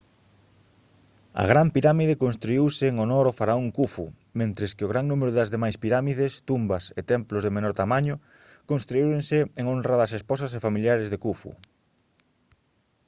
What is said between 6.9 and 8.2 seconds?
e templos de menor tamaño